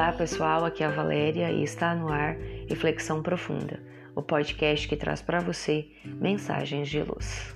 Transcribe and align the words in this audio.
Olá 0.00 0.12
pessoal, 0.14 0.64
aqui 0.64 0.82
é 0.82 0.86
a 0.86 0.90
Valéria 0.90 1.52
e 1.52 1.62
está 1.62 1.94
no 1.94 2.08
ar 2.08 2.34
Reflexão 2.66 3.22
Profunda, 3.22 3.78
o 4.16 4.22
podcast 4.22 4.88
que 4.88 4.96
traz 4.96 5.20
para 5.20 5.40
você 5.40 5.88
mensagens 6.06 6.88
de 6.88 7.02
luz. 7.02 7.54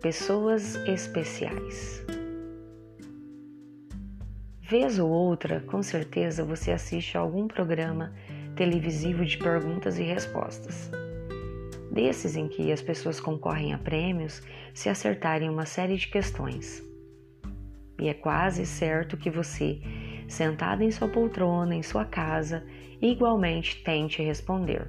Pessoas 0.00 0.76
especiais. 0.86 2.00
Vez 4.60 5.00
ou 5.00 5.10
outra, 5.10 5.58
com 5.62 5.82
certeza 5.82 6.44
você 6.44 6.70
assiste 6.70 7.18
a 7.18 7.20
algum 7.20 7.48
programa 7.48 8.14
televisivo 8.54 9.24
de 9.24 9.36
perguntas 9.36 9.98
e 9.98 10.04
respostas. 10.04 10.92
Desses 11.90 12.36
em 12.36 12.46
que 12.46 12.70
as 12.70 12.80
pessoas 12.80 13.18
concorrem 13.18 13.74
a 13.74 13.78
prêmios 13.78 14.42
se 14.72 14.88
acertarem 14.88 15.50
uma 15.50 15.66
série 15.66 15.96
de 15.96 16.06
questões. 16.06 16.91
E 18.02 18.08
é 18.08 18.14
quase 18.14 18.66
certo 18.66 19.16
que 19.16 19.30
você, 19.30 19.80
sentado 20.26 20.82
em 20.82 20.90
sua 20.90 21.06
poltrona, 21.06 21.72
em 21.72 21.84
sua 21.84 22.04
casa, 22.04 22.64
igualmente 23.00 23.80
tente 23.84 24.20
responder. 24.20 24.88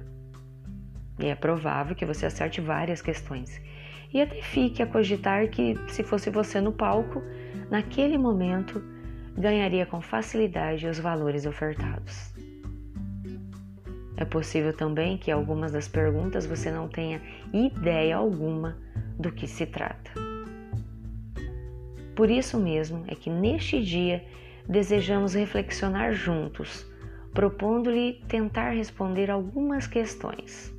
E 1.20 1.26
é 1.26 1.34
provável 1.36 1.94
que 1.94 2.04
você 2.04 2.26
acerte 2.26 2.60
várias 2.60 3.00
questões 3.00 3.62
e 4.12 4.20
até 4.20 4.42
fique 4.42 4.82
a 4.82 4.86
cogitar 4.86 5.48
que, 5.48 5.76
se 5.86 6.02
fosse 6.02 6.28
você 6.28 6.60
no 6.60 6.72
palco, 6.72 7.22
naquele 7.70 8.18
momento 8.18 8.82
ganharia 9.38 9.86
com 9.86 10.00
facilidade 10.00 10.88
os 10.88 10.98
valores 10.98 11.46
ofertados. 11.46 12.34
É 14.16 14.24
possível 14.24 14.72
também 14.72 15.16
que 15.16 15.30
algumas 15.30 15.70
das 15.70 15.86
perguntas 15.86 16.46
você 16.46 16.68
não 16.68 16.88
tenha 16.88 17.22
ideia 17.52 18.16
alguma 18.16 18.76
do 19.16 19.30
que 19.30 19.46
se 19.46 19.66
trata. 19.66 20.23
Por 22.14 22.30
isso 22.30 22.58
mesmo 22.58 23.04
é 23.08 23.14
que 23.14 23.28
neste 23.28 23.82
dia 23.82 24.24
desejamos 24.68 25.34
reflexionar 25.34 26.12
juntos, 26.12 26.86
propondo-lhe 27.32 28.22
tentar 28.28 28.70
responder 28.70 29.30
algumas 29.30 29.86
questões. 29.86 30.72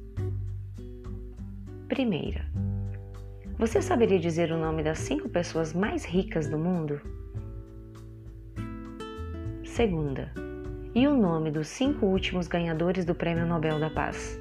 Primeira, 1.88 2.45
você 3.58 3.81
saberia 3.81 4.19
dizer 4.19 4.52
o 4.52 4.58
nome 4.58 4.81
das 4.81 5.00
cinco 5.00 5.30
pessoas 5.30 5.73
mais 5.73 6.03
ricas 6.03 6.47
do 6.47 6.58
mundo? 6.58 7.00
Segunda, 9.63 10.31
e 10.94 11.06
o 11.08 11.16
nome 11.16 11.52
dos 11.52 11.67
cinco 11.67 12.06
últimos 12.06 12.47
ganhadores 12.47 13.03
do 13.03 13.13
Prêmio 13.13 13.45
Nobel 13.45 13.80
da 13.80 13.89
Paz? 13.89 14.39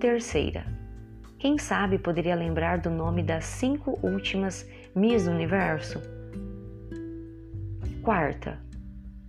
Terceira, 0.00 0.66
quem 1.44 1.58
sabe 1.58 1.98
poderia 1.98 2.34
lembrar 2.34 2.78
do 2.78 2.88
nome 2.88 3.22
das 3.22 3.44
cinco 3.44 3.98
últimas 4.02 4.66
Miss 4.94 5.26
Universo? 5.26 6.00
Quarta, 8.02 8.58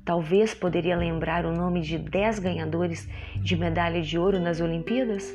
talvez 0.05 0.53
poderia 0.53 0.95
lembrar 0.95 1.45
o 1.45 1.51
nome 1.51 1.81
de 1.81 1.97
dez 1.97 2.39
ganhadores 2.39 3.05
de 3.35 3.57
medalha 3.57 4.01
de 4.01 4.17
ouro 4.17 4.39
nas 4.39 4.61
Olimpíadas? 4.61 5.29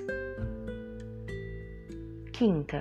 Quinta, 2.32 2.80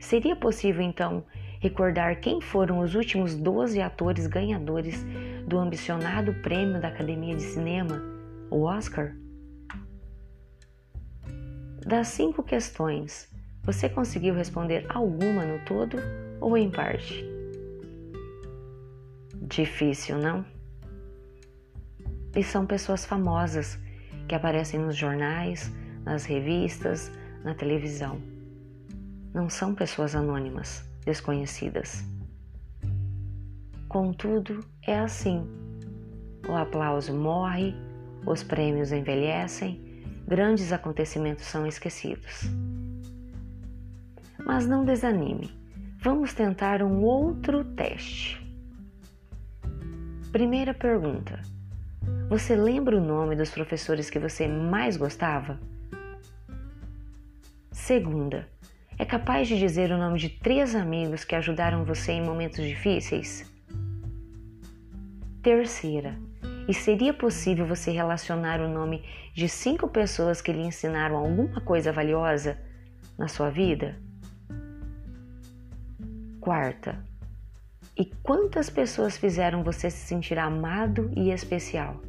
seria 0.00 0.34
possível 0.34 0.82
então 0.82 1.24
recordar 1.60 2.18
quem 2.18 2.40
foram 2.40 2.80
os 2.80 2.96
últimos 2.96 3.36
12 3.36 3.80
atores 3.80 4.26
ganhadores 4.26 5.06
do 5.46 5.60
ambicionado 5.60 6.34
prêmio 6.42 6.80
da 6.80 6.88
Academia 6.88 7.36
de 7.36 7.42
Cinema, 7.42 8.02
o 8.50 8.62
Oscar? 8.62 9.12
Das 11.86 12.08
cinco 12.08 12.42
questões, 12.42 13.28
você 13.64 13.88
conseguiu 13.88 14.34
responder 14.34 14.86
alguma 14.88 15.44
no 15.44 15.58
todo 15.64 15.98
ou 16.40 16.56
em 16.56 16.70
parte? 16.70 17.24
Difícil, 19.42 20.16
não? 20.18 20.44
E 22.36 22.42
são 22.42 22.64
pessoas 22.64 23.04
famosas 23.04 23.78
que 24.28 24.34
aparecem 24.34 24.78
nos 24.80 24.96
jornais, 24.96 25.72
nas 26.04 26.24
revistas, 26.24 27.10
na 27.44 27.54
televisão. 27.54 28.20
Não 29.34 29.50
são 29.50 29.74
pessoas 29.74 30.14
anônimas 30.14 30.88
desconhecidas. 31.04 32.04
Contudo, 33.88 34.64
é 34.86 34.98
assim. 34.98 35.46
O 36.48 36.54
aplauso 36.54 37.12
morre, 37.12 37.74
os 38.24 38.42
prêmios 38.42 38.92
envelhecem, 38.92 39.91
grandes 40.32 40.72
acontecimentos 40.72 41.44
são 41.44 41.66
esquecidos. 41.66 42.44
Mas 44.46 44.66
não 44.66 44.82
desanime, 44.82 45.50
vamos 45.98 46.32
tentar 46.32 46.82
um 46.82 47.02
outro 47.02 47.62
teste. 47.62 48.40
Primeira 50.32 50.72
pergunta: 50.72 51.38
Você 52.30 52.56
lembra 52.56 52.96
o 52.96 53.04
nome 53.04 53.36
dos 53.36 53.50
professores 53.50 54.08
que 54.08 54.18
você 54.18 54.48
mais 54.48 54.96
gostava? 54.96 55.60
Segunda: 57.70 58.48
é 58.98 59.04
capaz 59.04 59.46
de 59.48 59.58
dizer 59.58 59.92
o 59.92 59.98
nome 59.98 60.18
de 60.18 60.30
três 60.30 60.74
amigos 60.74 61.24
que 61.24 61.34
ajudaram 61.34 61.84
você 61.84 62.12
em 62.12 62.24
momentos 62.24 62.64
difíceis? 62.64 63.44
Terceira, 65.42 66.18
e 66.68 66.74
seria 66.74 67.12
possível 67.12 67.66
você 67.66 67.90
relacionar 67.90 68.60
o 68.60 68.68
nome 68.68 69.04
de 69.34 69.48
cinco 69.48 69.88
pessoas 69.88 70.40
que 70.40 70.52
lhe 70.52 70.62
ensinaram 70.62 71.16
alguma 71.16 71.60
coisa 71.60 71.92
valiosa 71.92 72.58
na 73.18 73.28
sua 73.28 73.50
vida? 73.50 73.98
Quarta, 76.40 76.98
e 77.96 78.06
quantas 78.22 78.70
pessoas 78.70 79.16
fizeram 79.16 79.62
você 79.62 79.90
se 79.90 80.06
sentir 80.06 80.38
amado 80.38 81.10
e 81.16 81.30
especial? 81.30 82.00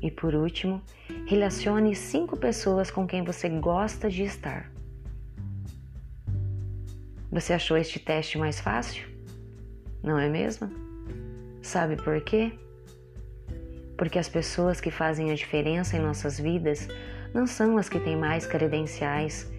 E 0.00 0.10
por 0.10 0.34
último, 0.34 0.82
relacione 1.26 1.94
cinco 1.94 2.36
pessoas 2.36 2.90
com 2.90 3.06
quem 3.06 3.24
você 3.24 3.48
gosta 3.48 4.08
de 4.08 4.22
estar. 4.22 4.70
Você 7.30 7.52
achou 7.52 7.76
este 7.76 7.98
teste 7.98 8.38
mais 8.38 8.60
fácil? 8.60 9.06
Não 10.02 10.18
é 10.18 10.28
mesmo? 10.28 10.85
Sabe 11.66 11.96
por 11.96 12.20
quê? 12.20 12.52
Porque 13.98 14.20
as 14.20 14.28
pessoas 14.28 14.80
que 14.80 14.88
fazem 14.88 15.32
a 15.32 15.34
diferença 15.34 15.96
em 15.96 16.00
nossas 16.00 16.38
vidas 16.38 16.86
não 17.34 17.44
são 17.44 17.76
as 17.76 17.88
que 17.88 17.98
têm 17.98 18.16
mais 18.16 18.46
credenciais, 18.46 19.50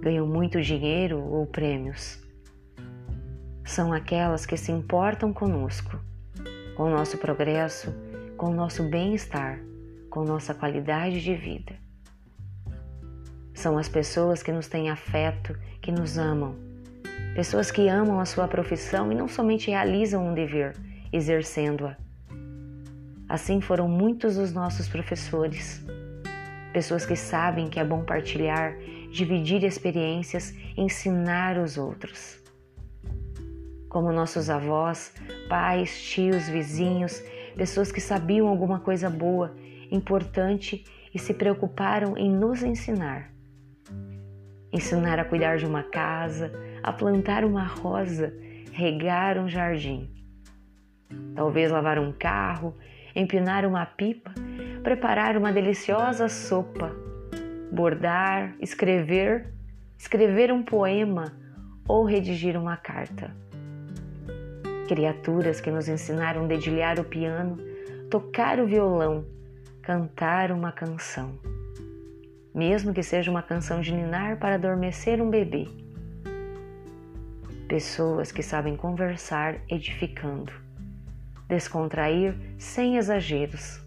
ganham 0.00 0.28
muito 0.28 0.62
dinheiro 0.62 1.20
ou 1.20 1.44
prêmios. 1.44 2.22
São 3.64 3.92
aquelas 3.92 4.46
que 4.46 4.56
se 4.56 4.70
importam 4.70 5.32
conosco, 5.32 5.98
com 6.76 6.84
o 6.84 6.90
nosso 6.90 7.18
progresso, 7.18 7.92
com 8.36 8.50
o 8.50 8.54
nosso 8.54 8.84
bem-estar, 8.84 9.58
com 10.08 10.22
nossa 10.22 10.54
qualidade 10.54 11.20
de 11.20 11.34
vida. 11.34 11.74
São 13.52 13.76
as 13.76 13.88
pessoas 13.88 14.40
que 14.40 14.52
nos 14.52 14.68
têm 14.68 14.88
afeto, 14.88 15.58
que 15.82 15.90
nos 15.90 16.16
amam 16.16 16.54
Pessoas 17.36 17.70
que 17.70 17.86
amam 17.86 18.18
a 18.18 18.24
sua 18.24 18.48
profissão 18.48 19.12
e 19.12 19.14
não 19.14 19.28
somente 19.28 19.70
realizam 19.70 20.26
um 20.26 20.32
dever, 20.32 20.74
exercendo-a. 21.12 21.96
Assim 23.28 23.60
foram 23.60 23.88
muitos 23.88 24.36
dos 24.36 24.52
nossos 24.52 24.88
professores. 24.88 25.84
Pessoas 26.72 27.04
que 27.04 27.16
sabem 27.16 27.68
que 27.68 27.80
é 27.80 27.84
bom 27.84 28.04
partilhar, 28.04 28.76
dividir 29.10 29.64
experiências, 29.64 30.54
ensinar 30.76 31.58
os 31.58 31.76
outros. 31.76 32.40
Como 33.88 34.12
nossos 34.12 34.48
avós, 34.48 35.12
pais, 35.48 36.00
tios, 36.02 36.48
vizinhos, 36.48 37.22
pessoas 37.56 37.90
que 37.90 38.00
sabiam 38.00 38.46
alguma 38.46 38.78
coisa 38.78 39.08
boa, 39.08 39.56
importante 39.90 40.84
e 41.12 41.18
se 41.18 41.32
preocuparam 41.32 42.16
em 42.16 42.30
nos 42.30 42.62
ensinar. 42.62 43.32
Ensinar 44.72 45.18
a 45.18 45.24
cuidar 45.24 45.56
de 45.56 45.64
uma 45.64 45.82
casa, 45.82 46.52
a 46.82 46.92
plantar 46.92 47.44
uma 47.44 47.64
rosa, 47.64 48.32
regar 48.70 49.38
um 49.38 49.48
jardim. 49.48 50.10
Talvez 51.34 51.70
lavar 51.70 51.98
um 51.98 52.12
carro, 52.12 52.74
empinar 53.14 53.64
uma 53.64 53.84
pipa, 53.84 54.32
preparar 54.82 55.36
uma 55.36 55.52
deliciosa 55.52 56.28
sopa, 56.28 56.94
bordar, 57.72 58.54
escrever, 58.60 59.52
escrever 59.98 60.52
um 60.52 60.62
poema 60.62 61.32
ou 61.88 62.04
redigir 62.04 62.56
uma 62.56 62.76
carta. 62.76 63.34
Criaturas 64.88 65.60
que 65.60 65.70
nos 65.70 65.88
ensinaram 65.88 66.44
a 66.44 66.46
dedilhar 66.46 66.98
o 67.00 67.04
piano, 67.04 67.58
tocar 68.10 68.60
o 68.60 68.66
violão, 68.66 69.24
cantar 69.82 70.52
uma 70.52 70.72
canção. 70.72 71.38
Mesmo 72.54 72.94
que 72.94 73.02
seja 73.02 73.30
uma 73.30 73.42
canção 73.42 73.80
de 73.80 73.92
ninar 73.92 74.38
para 74.38 74.54
adormecer 74.54 75.20
um 75.20 75.28
bebê 75.28 75.68
pessoas 77.66 78.30
que 78.30 78.42
sabem 78.42 78.76
conversar 78.76 79.56
edificando, 79.68 80.52
descontrair 81.48 82.34
sem 82.58 82.96
exageros, 82.96 83.80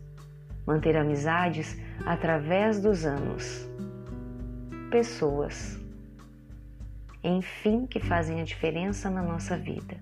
manter 0.66 0.96
amizades 0.96 1.78
através 2.06 2.82
dos 2.82 3.06
anos. 3.06 3.68
Pessoas, 4.90 5.80
enfim, 7.24 7.86
que 7.86 8.00
fazem 8.00 8.42
a 8.42 8.44
diferença 8.44 9.10
na 9.10 9.22
nossa 9.22 9.58
vida, 9.58 9.98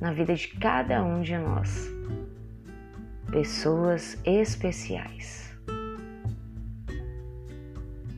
na 0.00 0.12
vida 0.12 0.34
de 0.34 0.48
cada 0.48 1.02
um 1.02 1.22
de 1.22 1.36
nós. 1.36 1.90
Pessoas 3.30 4.18
especiais. 4.24 5.44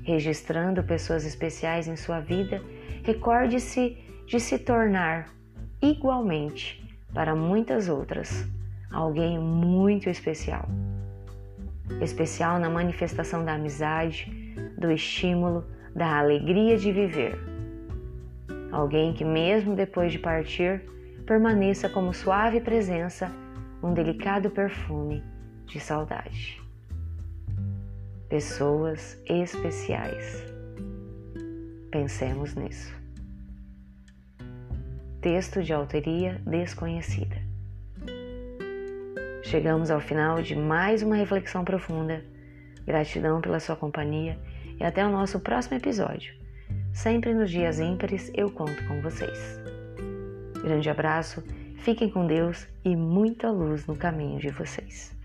Registrando 0.02 0.82
pessoas 0.82 1.24
especiais 1.24 1.86
em 1.86 1.96
sua 1.96 2.20
vida, 2.20 2.62
recorde-se 3.02 3.96
de 4.26 4.38
se 4.38 4.58
tornar 4.58 5.30
igualmente 5.82 6.84
para 7.12 7.34
muitas 7.34 7.88
outras 7.88 8.46
alguém 8.90 9.38
muito 9.38 10.08
especial. 10.08 10.68
Especial 12.00 12.58
na 12.58 12.68
manifestação 12.68 13.44
da 13.44 13.54
amizade, 13.54 14.30
do 14.78 14.90
estímulo, 14.90 15.64
da 15.94 16.18
alegria 16.18 16.76
de 16.76 16.92
viver. 16.92 17.38
Alguém 18.70 19.14
que, 19.14 19.24
mesmo 19.24 19.74
depois 19.74 20.12
de 20.12 20.18
partir, 20.18 20.82
permaneça 21.26 21.88
como 21.88 22.12
suave 22.12 22.60
presença, 22.60 23.30
um 23.82 23.92
delicado 23.92 24.50
perfume 24.50 25.22
de 25.66 25.80
saudade. 25.80 26.62
Pessoas 28.28 29.18
especiais. 29.26 30.44
Pensemos 31.90 32.54
nisso. 32.54 32.94
Texto 35.20 35.62
de 35.62 35.72
autoria 35.72 36.40
desconhecida. 36.46 37.47
Chegamos 39.48 39.90
ao 39.90 39.98
final 39.98 40.42
de 40.42 40.54
mais 40.54 41.02
uma 41.02 41.16
reflexão 41.16 41.64
profunda. 41.64 42.22
Gratidão 42.86 43.40
pela 43.40 43.58
sua 43.58 43.74
companhia 43.74 44.38
e 44.78 44.84
até 44.84 45.02
o 45.06 45.10
nosso 45.10 45.40
próximo 45.40 45.74
episódio. 45.74 46.34
Sempre 46.92 47.32
nos 47.32 47.50
dias 47.50 47.80
ímpares 47.80 48.30
eu 48.34 48.50
conto 48.50 48.86
com 48.86 49.00
vocês. 49.00 49.58
Grande 50.62 50.90
abraço, 50.90 51.42
fiquem 51.76 52.10
com 52.10 52.26
Deus 52.26 52.68
e 52.84 52.94
muita 52.94 53.50
luz 53.50 53.86
no 53.86 53.96
caminho 53.96 54.38
de 54.38 54.50
vocês. 54.50 55.17